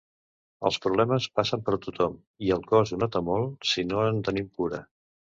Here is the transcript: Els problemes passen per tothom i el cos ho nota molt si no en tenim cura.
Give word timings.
Els 0.67 0.77
problemes 0.83 1.25
passen 1.39 1.61
per 1.67 1.75
tothom 1.83 2.15
i 2.47 2.49
el 2.55 2.63
cos 2.71 2.93
ho 2.95 2.99
nota 3.03 3.21
molt 3.27 3.69
si 3.73 3.85
no 3.91 4.01
en 4.07 4.23
tenim 4.31 4.49
cura. 4.57 4.81